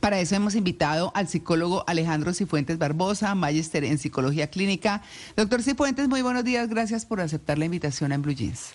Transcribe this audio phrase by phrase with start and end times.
[0.00, 5.02] Para eso hemos invitado al psicólogo Alejandro Cifuentes Barbosa, magister en psicología clínica.
[5.36, 6.70] Doctor Cifuentes, muy buenos días.
[6.70, 8.74] Gracias por aceptar la invitación a en Blue Jeans.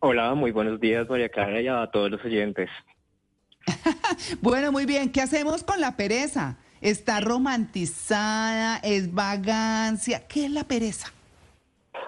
[0.00, 2.68] Hola, muy buenos días, María Clara, y a todos los oyentes.
[4.42, 5.10] bueno, muy bien.
[5.12, 6.56] ¿Qué hacemos con la pereza?
[6.80, 10.26] Está romantizada, es vagancia.
[10.26, 11.12] ¿Qué es la pereza?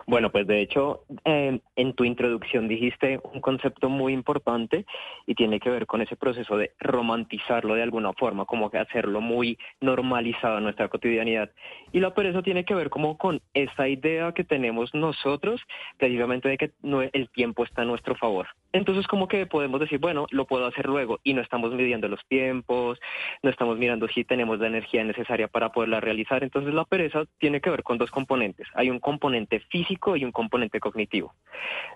[0.09, 4.86] Bueno, pues de hecho, em, en tu introducción dijiste un concepto muy importante
[5.27, 9.21] y tiene que ver con ese proceso de romantizarlo de alguna forma, como que hacerlo
[9.21, 11.50] muy normalizado en nuestra cotidianidad.
[11.93, 15.61] Y la pereza tiene que ver como con esa idea que tenemos nosotros,
[15.99, 16.71] precisamente de que
[17.13, 18.46] el tiempo está a nuestro favor.
[18.72, 22.25] Entonces como que podemos decir, bueno, lo puedo hacer luego y no estamos midiendo los
[22.27, 23.00] tiempos,
[23.43, 26.44] no estamos mirando si tenemos la energía necesaria para poderla realizar.
[26.44, 28.67] Entonces la pereza tiene que ver con dos componentes.
[28.75, 31.35] Hay un componente físico y un componente cognitivo.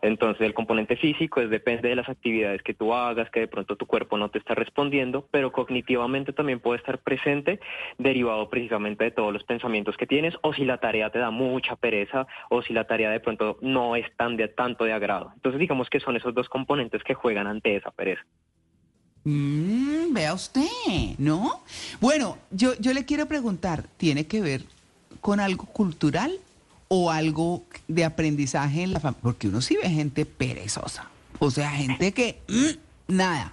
[0.00, 3.76] Entonces el componente físico es depende de las actividades que tú hagas, que de pronto
[3.76, 7.60] tu cuerpo no te está respondiendo, pero cognitivamente también puede estar presente
[7.98, 11.76] derivado precisamente de todos los pensamientos que tienes o si la tarea te da mucha
[11.76, 15.32] pereza o si la tarea de pronto no es tan de tanto de agrado.
[15.34, 18.22] Entonces digamos que son esos dos componentes componentes que juegan ante esa pereza.
[19.24, 20.62] Mm, vea usted,
[21.18, 21.62] ¿no?
[22.00, 24.62] Bueno, yo, yo le quiero preguntar, ¿tiene que ver
[25.20, 26.32] con algo cultural
[26.88, 29.22] o algo de aprendizaje en la familia?
[29.22, 33.52] Porque uno sí ve gente perezosa, o sea, gente que mm, nada.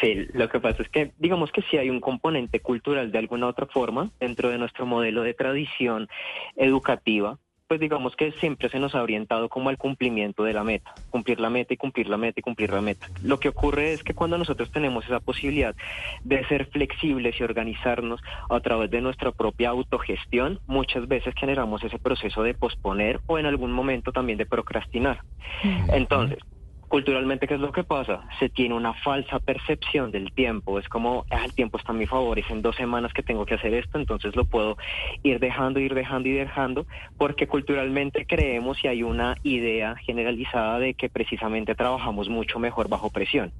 [0.00, 3.46] Sí, lo que pasa es que digamos que sí hay un componente cultural de alguna
[3.46, 6.08] otra forma dentro de nuestro modelo de tradición
[6.56, 10.94] educativa pues digamos que siempre se nos ha orientado como al cumplimiento de la meta,
[11.10, 13.08] cumplir la meta y cumplir la meta y cumplir la meta.
[13.22, 15.76] Lo que ocurre es que cuando nosotros tenemos esa posibilidad
[16.24, 21.98] de ser flexibles y organizarnos a través de nuestra propia autogestión, muchas veces generamos ese
[21.98, 25.20] proceso de posponer o en algún momento también de procrastinar.
[25.92, 26.38] Entonces,
[26.88, 28.22] culturalmente, ¿qué es lo que pasa?
[28.38, 30.78] Se tiene una falsa percepción del tiempo.
[30.78, 33.46] Es como, ah, el tiempo está a mi favor, es en dos semanas que tengo
[33.46, 34.76] que hacer esto, entonces lo puedo
[35.22, 36.86] ir dejando, ir dejando y dejando,
[37.16, 43.10] porque culturalmente creemos y hay una idea generalizada de que precisamente trabajamos mucho mejor bajo
[43.10, 43.52] presión.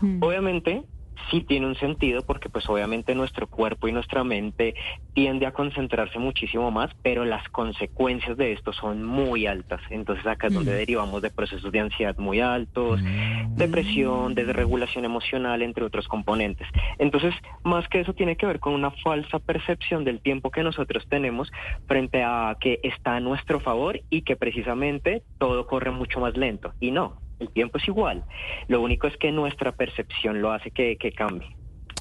[0.00, 0.22] Mm.
[0.22, 0.82] Obviamente,
[1.30, 4.74] sí tiene un sentido porque pues obviamente nuestro cuerpo y nuestra mente
[5.14, 9.80] tiende a concentrarse muchísimo más, pero las consecuencias de esto son muy altas.
[9.90, 10.76] Entonces acá es donde mm.
[10.76, 13.56] derivamos de procesos de ansiedad muy altos, mm.
[13.56, 16.68] depresión, desregulación emocional, entre otros componentes.
[16.98, 21.06] Entonces, más que eso tiene que ver con una falsa percepción del tiempo que nosotros
[21.08, 21.50] tenemos
[21.86, 26.72] frente a que está a nuestro favor y que precisamente todo corre mucho más lento.
[26.80, 28.24] Y no, el tiempo es igual.
[28.68, 31.48] Lo único es que nuestra percepción lo hace que, cambie.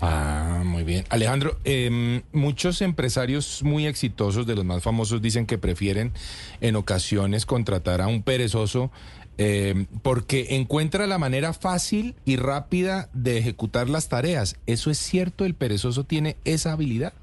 [0.01, 1.05] Ah, muy bien.
[1.09, 6.11] Alejandro, em, muchos empresarios muy exitosos, de los más famosos, dicen que prefieren
[6.61, 8.91] en ocasiones contratar a un perezoso
[9.37, 14.59] em, porque encuentra la manera fácil y rápida de ejecutar las tareas.
[14.67, 15.45] ¿Eso es cierto?
[15.45, 17.13] ¿El perezoso tiene esa habilidad?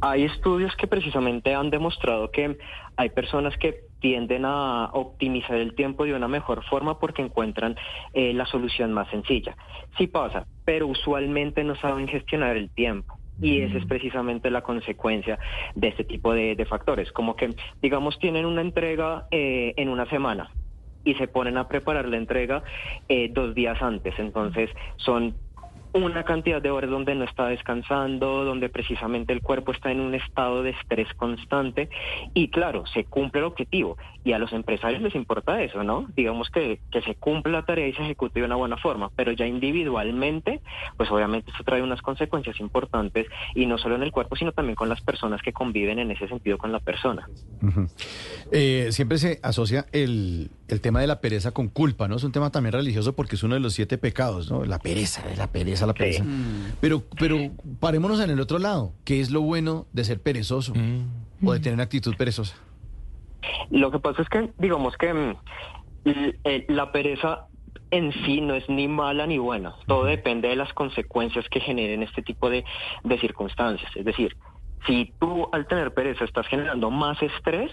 [0.00, 2.58] Hay estudios que precisamente han demostrado que
[2.96, 7.74] hay personas que tienden a optimizar el tiempo de una mejor forma porque encuentran
[8.12, 9.56] eh, la solución más sencilla.
[9.96, 13.16] Sí pasa, pero usualmente no saben gestionar el tiempo.
[13.40, 15.38] Y esa es precisamente la consecuencia
[15.74, 17.12] de este tipo de, factores.
[17.12, 20.50] Como que, digamos, tienen una entrega eh, en una semana
[21.02, 22.62] y se ponen a preparar la entrega
[23.08, 24.12] eh, dos días antes.
[24.18, 25.34] Entonces, son
[26.02, 30.14] una cantidad de horas donde no está descansando, donde precisamente el cuerpo está en un
[30.14, 31.88] estado de estrés constante
[32.34, 36.08] y claro, se cumple el objetivo y a los empresarios les importa eso, ¿no?
[36.16, 39.32] Digamos que, que se cumple la tarea y se ejecute de una buena forma, pero
[39.32, 40.60] ya individualmente,
[40.96, 44.74] pues obviamente eso trae unas consecuencias importantes y no solo en el cuerpo, sino también
[44.74, 47.28] con las personas que conviven en ese sentido con la persona.
[48.50, 52.16] Eh, siempre se asocia el, el tema de la pereza con culpa, ¿no?
[52.16, 54.64] Es un tema también religioso porque es uno de los siete pecados, ¿no?
[54.64, 56.24] La pereza, la pereza, la pereza.
[56.80, 57.36] Pero, pero
[57.80, 58.92] parémonos en el otro lado.
[59.04, 60.72] ¿Qué es lo bueno de ser perezoso
[61.44, 62.56] o de tener actitud perezosa?
[63.70, 65.36] Lo que pasa es que, digamos que mm,
[66.04, 67.46] eh, la pereza
[67.90, 69.74] en sí no es ni mala ni buena.
[69.86, 72.64] Todo depende de las consecuencias que generen este tipo de,
[73.02, 73.90] de circunstancias.
[73.94, 74.36] Es decir,
[74.86, 77.70] si tú al tener pereza estás generando más estrés,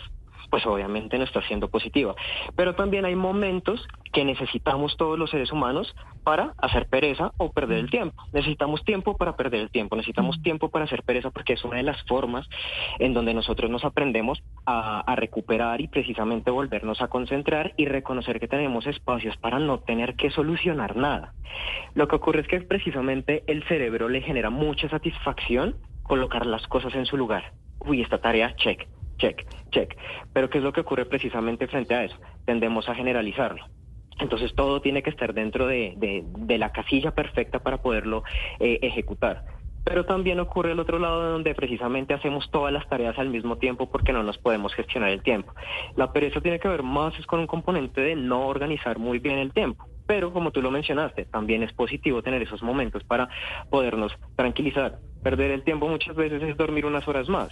[0.52, 2.14] pues obviamente no está siendo positiva.
[2.56, 7.80] Pero también hay momentos que necesitamos todos los seres humanos para hacer pereza o perder
[7.80, 8.22] el tiempo.
[8.34, 11.84] Necesitamos tiempo para perder el tiempo, necesitamos tiempo para hacer pereza porque es una de
[11.84, 12.48] las formas
[13.00, 18.40] en donde nosotros nos aprendemos a, a recuperar y precisamente volvernos a concentrar y reconocer
[18.40, 21.34] que tenemos espacios para no tener que solucionar nada.
[21.96, 26.94] Lo que ocurre es que precisamente el cerebro le genera mucha satisfacción colocar las cosas
[26.96, 27.54] en su lugar.
[27.80, 28.86] Uy, esta tarea, check
[29.22, 29.96] check, check.
[30.34, 32.18] Pero ¿qué es lo que ocurre precisamente frente a eso?
[32.46, 33.64] Tendemos a generalizarlo.
[34.20, 38.24] Entonces todo tiene que estar dentro de, de, la casilla perfecta para poderlo
[38.60, 39.44] eh, ejecutar.
[39.84, 43.90] Pero también ocurre el otro lado donde precisamente hacemos todas las tareas al mismo tiempo
[43.90, 45.54] porque no nos podemos gestionar el tiempo.
[45.96, 49.54] La pereza tiene que ver más con un componente de no organizar muy bien el
[49.54, 49.88] tiempo.
[50.06, 53.28] Pero como tú lo mencionaste, también es positivo tener esos momentos para
[53.72, 55.00] podernos tranquilizar.
[55.24, 57.50] Perder el tiempo muchas veces es dormir unas horas más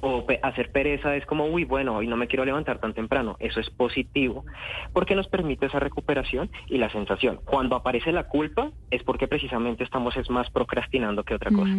[0.00, 3.36] o hacer pereza es como, uy, bueno, hoy no me quiero levantar tan temprano.
[3.38, 4.44] Eso es positivo
[4.92, 7.40] porque nos permite esa recuperación y la sensación.
[7.44, 11.72] Cuando aparece la culpa es porque precisamente estamos es más procrastinando que otra cosa.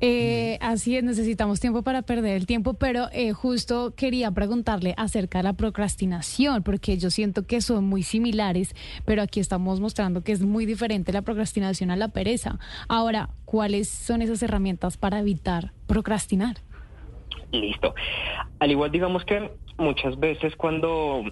[0.00, 5.38] Eh, así es, necesitamos tiempo para perder el tiempo, pero eh, justo quería preguntarle acerca
[5.38, 10.32] de la procrastinación, porque yo siento que son muy similares, pero aquí estamos mostrando que
[10.32, 12.58] es muy diferente la procrastinación a la pereza.
[12.88, 16.56] Ahora, ¿cuáles son esas herramientas para evitar procrastinar?
[17.52, 17.94] Listo.
[18.60, 21.24] Al igual digamos que muchas veces cuando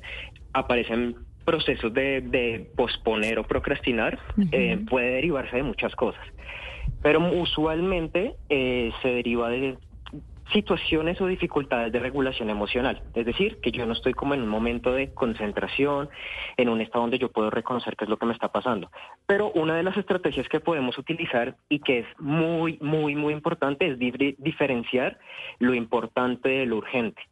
[0.52, 4.18] aparecen procesos de, posponer o procrastinar,
[4.52, 6.24] eh, puede derivarse de muchas cosas.
[7.02, 9.76] Pero usualmente eh, se deriva de
[10.52, 13.02] situaciones o dificultades de regulación emocional.
[13.14, 16.08] Es decir, que yo no estoy como en un momento de concentración,
[16.56, 18.90] en un estado donde yo puedo reconocer qué es lo que me está pasando.
[19.26, 23.86] Pero una de las estrategias que podemos utilizar y que es muy, muy, muy importante
[23.86, 25.18] es diferenciar
[25.58, 27.22] lo importante de lo urgente.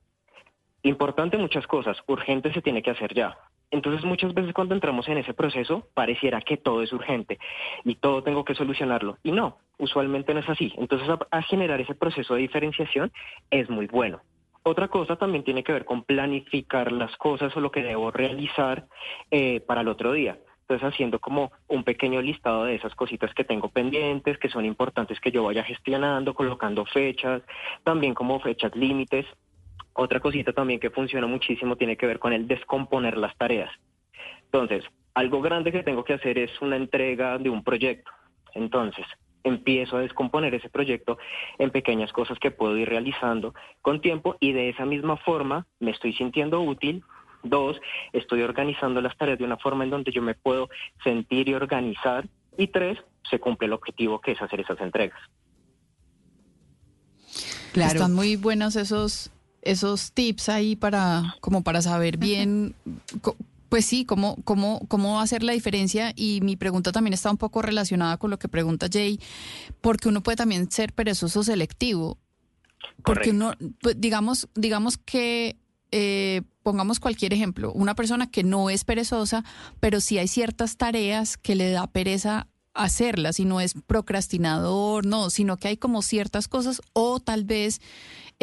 [0.83, 3.37] Importante muchas cosas, urgente se tiene que hacer ya.
[3.73, 7.39] Entonces muchas veces cuando entramos en ese proceso pareciera que todo es urgente
[7.85, 9.17] y todo tengo que solucionarlo.
[9.23, 10.75] Y no, usualmente no es así.
[10.77, 13.11] Entonces a, generar ese proceso de diferenciación
[13.51, 14.21] es muy bueno.
[14.63, 18.87] Otra cosa también tiene que ver con planificar las cosas o lo que debo realizar
[19.31, 20.39] eh, para el otro día.
[20.61, 25.19] Entonces haciendo como un pequeño listado de esas cositas que tengo pendientes, que son importantes
[25.19, 27.43] que yo vaya gestionando, colocando fechas,
[27.85, 29.25] también como fechas límites
[29.95, 33.71] otra cosita también que funciona muchísimo tiene que ver con el descomponer las tareas.
[34.45, 34.85] Entonces,
[35.15, 38.11] algo grande que tengo que hacer es una entrega de un proyecto.
[38.55, 39.07] Entonces,
[39.45, 41.19] empiezo a descomponer ese proyecto
[41.59, 45.91] en pequeñas cosas que puedo ir realizando con tiempo y de esa misma forma me
[45.91, 47.03] estoy sintiendo útil.
[47.43, 47.81] Dos,
[48.13, 50.69] estoy organizando las tareas de una forma en donde yo me puedo
[51.03, 52.27] sentir y organizar.
[52.57, 52.99] Y tres,
[53.29, 55.19] se cumple el objetivo que es hacer esas entregas.
[57.73, 57.95] Claro.
[57.95, 62.75] Están muy buenos esos esos tips ahí para, como para saber bien,
[63.69, 66.13] pues sí, cómo, cómo, cómo hacer la diferencia.
[66.15, 69.19] Y mi pregunta también está un poco relacionada con lo que pregunta Jay,
[69.81, 72.19] porque uno puede también ser perezoso selectivo.
[73.05, 75.57] Porque uno, pues, digamos, digamos que
[75.91, 79.45] eh, pongamos cualquier ejemplo, una persona que no es perezosa,
[79.81, 85.31] pero sí hay ciertas tareas que le da pereza hacerlas y no es procrastinador, no,
[85.31, 87.81] sino que hay como ciertas cosas o tal vez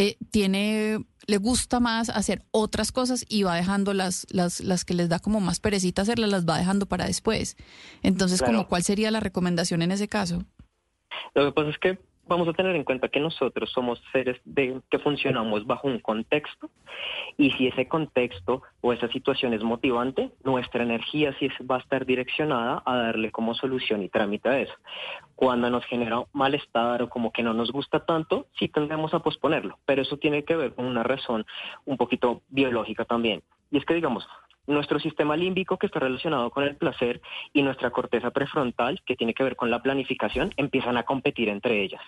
[0.02, 4.94] eh, tiene, le gusta más hacer otras cosas y va dejando las, las, las que
[4.94, 7.58] les da como más perecita hacerlas, las va dejando para después.
[8.02, 10.46] Entonces, como ¿cuál sería la recomendación en ese caso?
[11.36, 12.00] Lo que pasa es que
[12.30, 16.70] vamos a tener en cuenta que nosotros somos seres de, que funcionamos bajo un contexto
[17.38, 22.06] y si ese contexto o esa situación es motivante, nuestra energía sí va a estar
[22.06, 24.74] direccionada a darle como solución y trámite a eso.
[25.36, 29.80] Cuando nos genera malestar o como que no nos gusta tanto, sí tendemos a posponerlo,
[29.86, 31.46] pero eso tiene que ver con una razón
[31.86, 33.42] un poquito biológica también.
[33.72, 34.28] Y es que digamos,
[34.70, 37.22] nuestro sistema límbico que está relacionado con el placer
[37.54, 41.82] y nuestra corteza prefrontal que tiene que ver con la planificación empiezan a competir entre
[41.82, 42.02] ellas.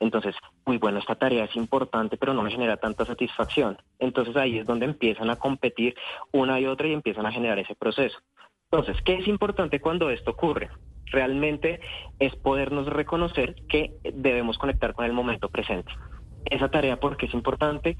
[0.00, 0.34] Entonces,
[0.66, 3.78] muy bueno, esta tarea es importante pero no me genera tanta satisfacción.
[3.98, 5.94] Entonces ahí es donde empiezan a competir
[6.32, 8.18] una y otra y empiezan a generar ese proceso.
[8.72, 10.68] Entonces, ¿qué es importante cuando esto ocurre?
[11.06, 11.80] Realmente
[12.20, 15.92] es podernos reconocer que debemos conectar con el momento presente
[16.44, 17.96] esa tarea porque es importante,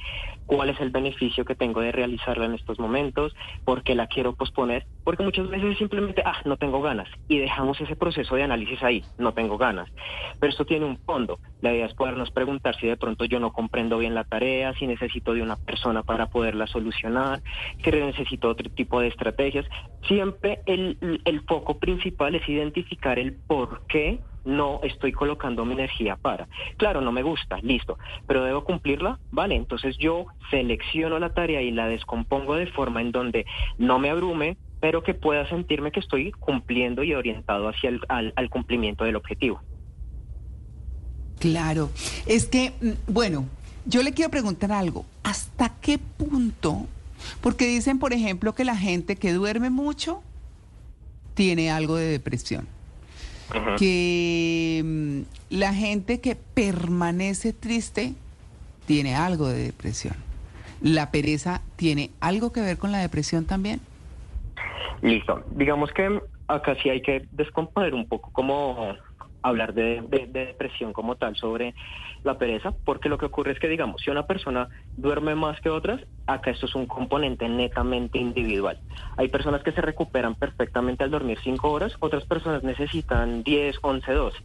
[0.46, 4.34] cuál es el beneficio que tengo de realizarla en estos momentos, por qué la quiero
[4.34, 8.82] posponer, porque muchas veces simplemente, ah, no tengo ganas, y dejamos ese proceso de análisis
[8.82, 9.88] ahí, no tengo ganas.
[10.38, 13.52] Pero esto tiene un fondo, la idea es podernos preguntar si de pronto yo no
[13.52, 17.42] comprendo bien la tarea, si necesito de una persona para poderla solucionar,
[17.82, 19.66] si necesito otro tipo de estrategias.
[20.06, 26.16] Siempre el, el foco principal es identificar el por qué no estoy colocando mi energía
[26.16, 26.48] para.
[26.76, 31.70] Claro, no me gusta, listo, pero debo cumplirla, vale, entonces yo selecciono la tarea y
[31.70, 33.46] la descompongo de forma en donde
[33.78, 38.50] no me abrume, pero que pueda sentirme que estoy cumpliendo y orientado hacia el al,
[38.50, 39.60] cumplimiento del objetivo.
[41.38, 41.90] Claro,
[42.26, 43.46] es que, mm, bueno,
[43.86, 46.86] yo le quiero preguntar algo, ¿hasta qué punto?
[47.40, 50.22] Porque dicen, por ejemplo, que la gente que duerme mucho
[51.34, 52.66] tiene algo de depresión
[53.78, 58.14] que mm, la gente que permanece triste
[58.86, 60.14] tiene algo de depresión.
[60.80, 63.80] ¿La pereza tiene algo que ver con la depresión también?
[65.02, 65.42] Listo.
[65.52, 68.94] Digamos que acá sí hay que descomponer un poco como
[69.42, 71.74] hablar de, depresión como tal sobre
[72.22, 75.70] la pereza, porque lo que ocurre es que, digamos, si una persona duerme más que
[75.70, 78.78] otras, acá esto es un componente netamente individual.
[79.16, 84.12] Hay personas que se recuperan perfectamente al dormir 5 horas, otras personas necesitan 10, 11,
[84.12, 84.38] 12.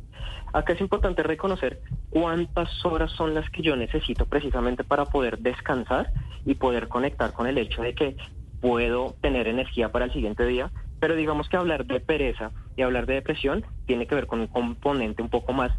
[0.53, 6.11] Acá es importante reconocer cuántas horas son las que yo necesito precisamente para poder descansar
[6.45, 8.15] y poder conectar con el hecho de que
[8.61, 10.71] puedo tener energía para el siguiente día,
[11.05, 14.47] pero digamos que hablar de pereza y hablar de depresión tiene que ver con un
[14.47, 15.71] componente un poco más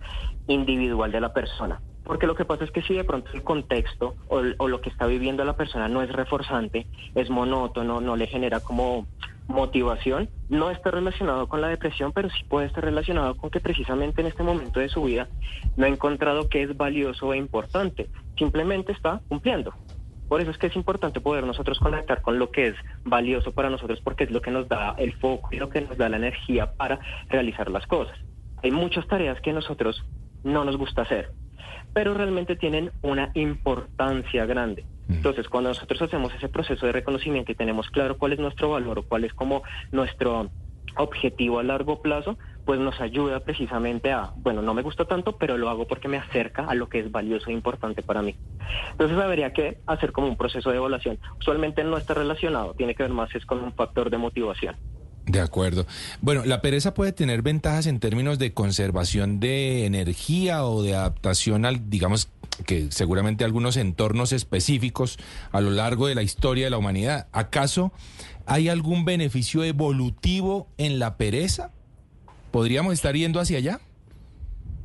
[0.47, 1.80] individual de la persona.
[2.04, 5.04] Porque lo que pasa es que si de pronto el contexto o, lo que está
[5.06, 9.09] viviendo la persona no es reforzante, es monótono, no le genera como
[9.49, 14.21] motivación, no está relacionado con la depresión, pero sí puede estar relacionado con que precisamente
[14.21, 15.26] en este momento de su vida
[15.76, 19.75] no ha encontrado que es valioso e importante, simplemente está cumpliendo.
[20.28, 23.71] Por eso es que es importante poder nosotros conectar con lo que es valioso para
[23.71, 26.16] nosotros porque es lo que nos da el foco y lo que nos da la
[26.16, 28.18] energía para realizar las cosas.
[28.62, 30.04] Hay muchas tareas que nosotros
[30.42, 31.30] no nos gusta hacer,
[31.92, 34.85] pero realmente tienen una importancia grande.
[35.09, 35.14] Mm.
[35.14, 38.99] Entonces, cuando nosotros hacemos ese proceso de reconocimiento y tenemos claro cuál es nuestro valor
[38.99, 40.50] o cuál es como nuestro
[40.97, 45.57] objetivo a largo plazo, pues nos ayuda precisamente a, bueno, no me gusta tanto, pero
[45.57, 48.37] lo hago porque me acerca a lo que es valioso e importante para mí.
[48.91, 51.19] Entonces habría que hacer como un proceso de evaluación.
[51.39, 54.77] Usualmente no está relacionado, tiene que ver más es con un factor de motivación.
[55.27, 55.87] De acuerdo.
[56.21, 61.67] Bueno, la pereza puede tener ventajas en términos de conservación de energía o de adaptación
[61.67, 62.31] al, digamos,
[62.65, 65.19] que seguramente algunos entornos específicos
[65.53, 67.29] a lo largo de la historia de la humanidad.
[67.33, 67.93] ¿Acaso
[68.45, 71.73] hay algún beneficio evolutivo en la pereza?
[72.57, 73.81] ¿Podríamos estar yendo hacia allá?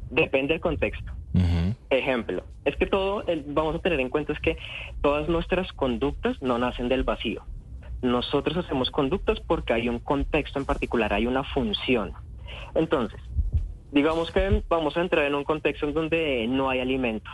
[0.10, 1.10] Depende del contexto.
[1.90, 4.58] Ejemplo, es que todo, vamos a tener en cuenta es que
[5.00, 7.44] todas nuestras conductas no nacen del vacío.
[8.02, 12.12] Nosotros hacemos conductas porque hay un contexto en particular, hay una función.
[12.76, 13.22] Entonces,
[13.94, 17.32] digamos que vamos a entrar en un contexto en donde no hay alimento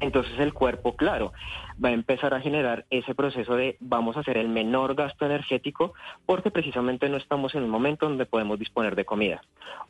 [0.00, 1.32] entonces el cuerpo, claro,
[1.82, 5.94] va a empezar a generar ese proceso de vamos a hacer el menor gasto energético
[6.26, 9.42] porque precisamente no estamos en un momento donde podemos disponer de comida.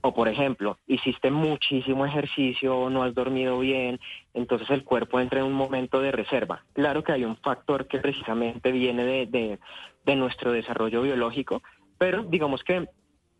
[0.02, 3.98] O por ejemplo, hiciste muchísimo ejercicio, no has dormido bien,
[4.32, 6.62] entonces el cuerpo entra en un momento de reserva.
[6.72, 9.58] Claro que hay un factor que precisamente viene de,
[10.04, 11.62] de nuestro desarrollo biológico,
[11.98, 12.86] pero digamos que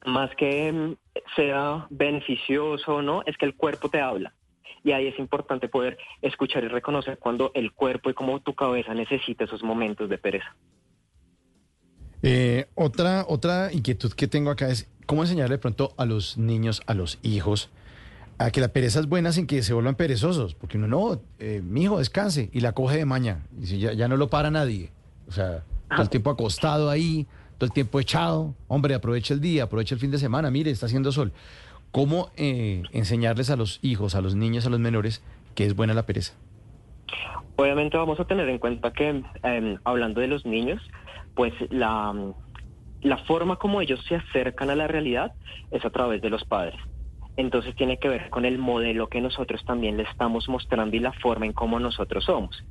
[0.04, 0.94] más que mm,
[1.36, 4.32] sea beneficioso o no, es que el cuerpo te habla
[4.84, 8.94] y ahí es importante poder escuchar y reconocer cuando el cuerpo y como tu cabeza
[8.94, 10.54] necesita esos momentos de pereza.
[12.22, 16.82] Eh, otra, otra inquietud que tengo acá es cómo enseñarle de pronto a los niños,
[16.86, 17.70] a los hijos,
[18.38, 21.62] a que la pereza es buena sin que se vuelvan perezosos, porque uno no, eh,
[21.64, 24.50] mi hijo descanse y la coge de maña, y si ya, ya no lo para
[24.50, 24.90] nadie,
[25.28, 27.26] o sea, todo el tiempo acostado ahí,
[27.58, 30.86] todo el tiempo echado, hombre, aprovecha el día, aprovecha el fin de semana, mire, está
[30.86, 31.32] haciendo sol.
[31.96, 35.24] ¿Cómo eh, enseñarles a los hijos, a los niños, a los menores
[35.54, 36.34] que es buena la pereza?
[37.56, 40.82] Obviamente vamos a tener en cuenta que em, hablando de los niños,
[41.34, 42.14] pues la,
[43.00, 45.32] la forma como ellos se acercan a la realidad
[45.70, 46.78] es a través de los padres.
[47.38, 51.14] Entonces tiene que ver con el modelo que nosotros también le estamos mostrando y la
[51.14, 52.62] forma en cómo nosotros somos.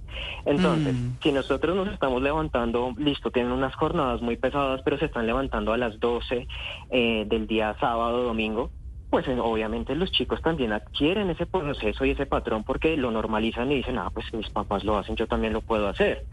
[0.46, 1.17] Entonces, mm.
[1.24, 5.74] si nosotros nos estamos levantando, listo, tienen unas jornadas muy pesadas, pero se están levantando
[5.74, 6.48] a las 12
[6.91, 8.70] eh, del día sábado, domingo,
[9.09, 13.71] pues eh, obviamente los chicos también adquieren ese proceso y ese patrón porque lo normalizan
[13.71, 16.25] y dicen, ah, pues mis papás lo hacen, yo también lo puedo hacer.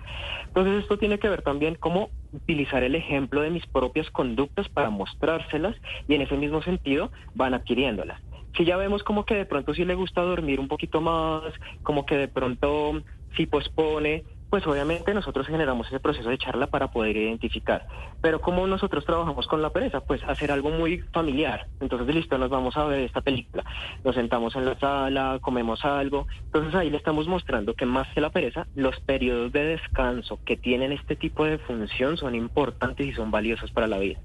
[0.47, 4.91] Entonces esto tiene que ver también cómo utilizar el ejemplo de mis propias conductas para
[4.91, 5.77] mostrárselas
[6.09, 8.21] y en ese mismo sentido van adquiriéndolas.
[8.57, 11.43] Si ya vemos como que de pronto sí le gusta dormir un poquito más,
[11.83, 13.03] como que de pronto
[13.37, 17.87] sí pospone, pues obviamente nosotros generamos ese proceso de charla para poder identificar.
[18.21, 21.69] Pero como nosotros trabajamos con la pereza, pues hacer algo muy familiar.
[21.81, 23.65] Entonces, listo, nos vamos a ver esta película.
[24.05, 26.27] Nos sentamos en la sala, comemos algo.
[26.45, 30.59] Entonces ahí le estamos mostrando que más que la pereza, los periodos de descanso que
[30.59, 34.19] tienen este tipo de función son importantes y son valiosos para la vida.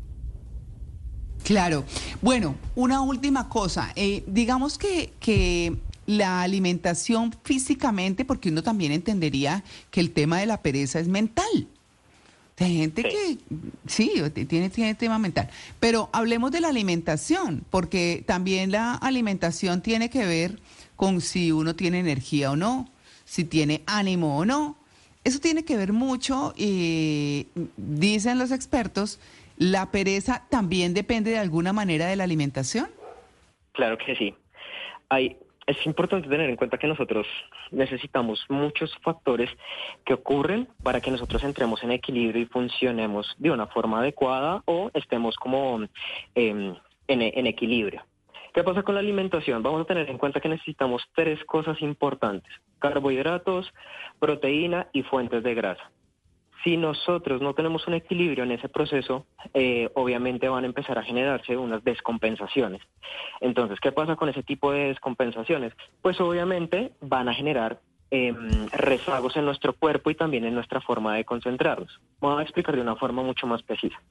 [1.46, 1.86] Claro.
[2.22, 3.94] Bueno, una última cosa.
[3.96, 5.78] Eh, digamos que
[6.08, 11.68] la alimentación físicamente, porque uno también entendería que el tema de la pereza es mental.
[12.60, 13.38] Hay gente que
[13.86, 14.14] sí,
[14.48, 15.48] tiene, tiene tema mental.
[15.80, 20.60] Pero hablemos de la alimentación, porque también la alimentación tiene que ver
[20.96, 22.90] con si uno tiene energía o no,
[23.26, 24.76] si tiene ánimo o no.
[25.24, 29.20] Eso tiene que ver mucho, y dicen los expertos,
[29.58, 32.90] la pereza también depende de alguna manera de la alimentación.
[33.74, 34.34] Claro que sí.
[35.10, 35.38] Hay
[35.68, 37.28] es importante tener en cuenta que nosotros
[37.72, 39.50] necesitamos muchos factores
[40.06, 44.90] que ocurren para que nosotros entremos en equilibrio y funcionemos de una forma adecuada o
[44.94, 45.82] estemos como
[46.36, 46.76] em,
[47.08, 48.02] en, en equilibrio.
[48.54, 49.62] ¿Qué pasa con la alimentación?
[49.62, 53.72] Vamos a tener en cuenta que necesitamos tres cosas importantes, carbohidratos,
[54.20, 55.92] proteína y fuentes de grasa
[56.68, 61.04] si nosotros no tenemos un equilibrio en ese proceso, eh, obviamente van a empezar a
[61.04, 62.82] generarse unas descompensaciones.
[63.40, 65.72] Entonces, ¿qué pasa con ese tipo de descompensaciones?
[66.02, 67.80] Pues obviamente van a generar
[68.12, 72.02] em, rezagos en nuestro cuerpo y también en nuestra forma de concentrarnos.
[72.20, 74.02] Voy a explicar de una forma mucho más precisa.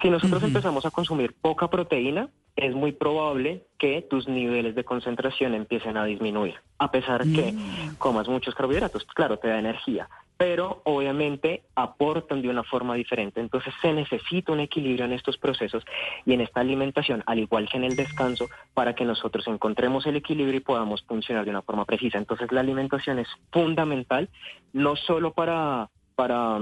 [0.00, 5.54] Si nosotros empezamos a consumir poca proteína, es muy probable que tus niveles de concentración
[5.54, 7.96] empiecen a disminuir, a pesar que mm.
[7.98, 9.04] comas muchos carbohidratos.
[9.14, 10.08] Claro, te da energía,
[10.42, 13.38] pero obviamente aportan de una forma diferente.
[13.38, 15.84] Entonces se necesita un equilibrio en estos procesos
[16.26, 20.16] y en esta alimentación, al igual que en el descanso, para que nosotros encontremos el
[20.16, 22.18] equilibrio y podamos funcionar de una forma precisa.
[22.18, 24.30] Entonces la alimentación es fundamental,
[24.72, 26.58] no solo para, para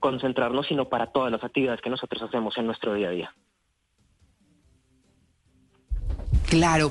[0.00, 3.34] concentrarnos, sino para todas las actividades que nosotros hacemos en nuestro día a día.
[6.50, 6.90] Claro.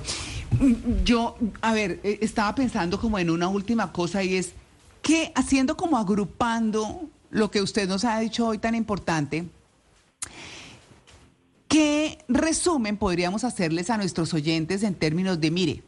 [1.04, 4.56] Yo, a ver, eh, estaba pensando como en una última cosa y es
[5.01, 9.46] que haciendo como agrupando lo que usted nos ha dicho hoy tan importante,
[11.67, 15.84] ¿qué resumen podríamos hacerles a nuestros oyentes en términos de, mire,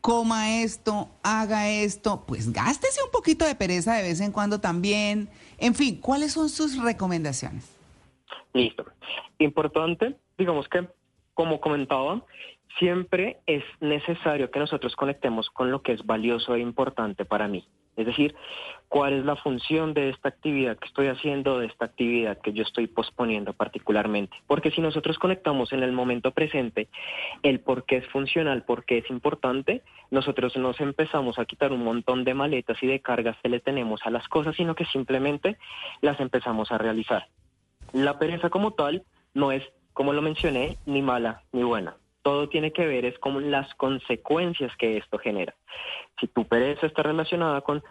[0.00, 5.28] coma esto, haga esto, pues gástese un poquito de pereza de vez en cuando también.
[5.58, 7.76] En fin, ¿cuáles son sus recomendaciones?
[8.54, 8.84] Listo.
[9.38, 10.88] Importante, digamos que,
[11.34, 12.22] como comentaba,
[12.78, 17.66] siempre es necesario que nosotros conectemos con lo que es valioso e importante para mí.
[17.98, 18.36] Es decir,
[18.88, 22.62] cuál es la función de esta actividad que estoy haciendo, de esta actividad que yo
[22.62, 24.36] estoy posponiendo particularmente.
[24.46, 26.88] Porque si nosotros conectamos en el momento presente
[27.42, 31.82] el por qué es funcional, por qué es importante, nosotros nos empezamos a quitar un
[31.82, 35.58] montón de maletas y de cargas que le tenemos a las cosas, sino que simplemente
[36.00, 37.26] las empezamos a realizar.
[37.92, 39.02] La pereza como tal
[39.34, 41.96] no es, como lo mencioné, ni mala ni buena
[42.28, 45.54] todo tiene que ver es con las consecuencias que esto genera.
[46.20, 47.82] Si tu pereza está relacionada con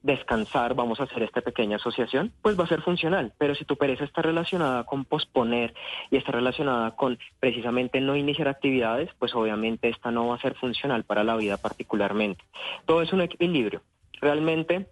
[0.00, 3.34] descansar, vamos a hacer esta pequeña asociación, pues va a ser funcional.
[3.36, 5.74] Pero si tu pereza está relacionada con posponer
[6.10, 10.54] y está relacionada con precisamente no iniciar actividades, pues obviamente esta no va a ser
[10.54, 12.42] funcional para la vida particularmente.
[12.86, 13.82] Todo es un equilibrio.
[14.22, 14.86] Realmente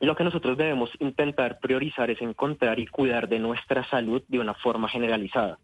[0.00, 4.52] lo que nosotros debemos intentar priorizar es encontrar y cuidar de nuestra salud de una
[4.52, 5.58] forma generalizada.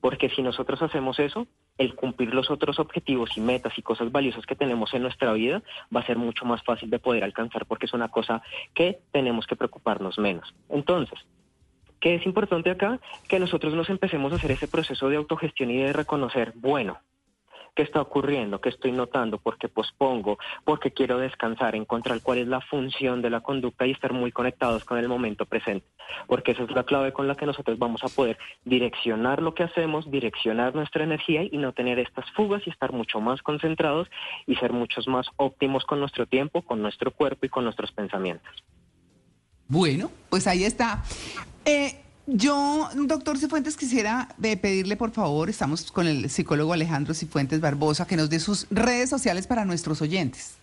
[0.00, 1.46] Porque si nosotros hacemos eso,
[1.78, 5.62] el cumplir los otros objetivos y metas y cosas valiosas que tenemos en nuestra vida
[5.94, 8.42] va a ser mucho más fácil de poder alcanzar porque es una cosa
[8.74, 10.54] que tenemos que preocuparnos menos.
[10.68, 11.18] Entonces,
[12.00, 13.00] ¿qué es importante acá?
[13.28, 16.98] Que nosotros nos empecemos a hacer ese proceso de autogestión y de reconocer, bueno,
[17.76, 22.38] qué está ocurriendo, qué estoy notando, por qué pospongo, por qué quiero descansar, encontrar cuál
[22.38, 25.86] es la función de la conducta y estar muy conectados con el momento presente,
[26.26, 29.62] porque esa es la clave con la que nosotros vamos a poder direccionar lo que
[29.62, 34.08] hacemos, direccionar nuestra energía y no tener estas fugas y estar mucho más concentrados
[34.46, 38.64] y ser muchos más óptimos con nuestro tiempo, con nuestro cuerpo y con nuestros pensamientos.
[39.68, 41.02] Bueno, pues ahí está.
[41.64, 47.60] Eh, yo, doctor Cifuentes, quisiera eh, pedirle, por favor, estamos con el psicólogo Alejandro Cifuentes
[47.60, 50.58] Barbosa, que nos dé sus redes sociales para nuestros oyentes.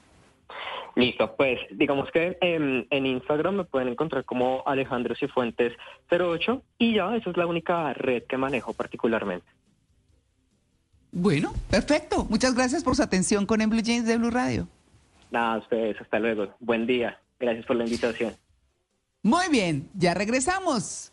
[0.96, 5.74] Listo, pues digamos que en Instagram me pueden encontrar como Alejandro Cifuentes
[6.12, 9.48] 08 y ya, esa es la única red que manejo particularmente.
[11.14, 12.26] Bueno, perfecto.
[12.30, 14.68] Muchas gracias por su atención con En Blue James de Blue Radio.
[15.32, 16.48] Nada, ustedes, hasta luego.
[16.60, 17.20] Buen día.
[17.40, 18.34] Gracias por la invitación.
[19.22, 21.13] Muy bien, ya regresamos.